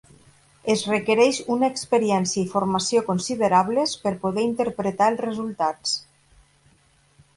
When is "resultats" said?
5.27-5.97